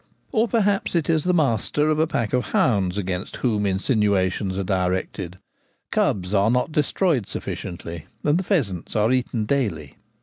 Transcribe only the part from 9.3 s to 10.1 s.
daily.